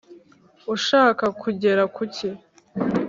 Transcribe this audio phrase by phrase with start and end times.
[0.73, 2.27] Ushaka kugera kuki